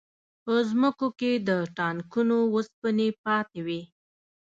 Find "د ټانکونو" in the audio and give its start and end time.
1.47-2.37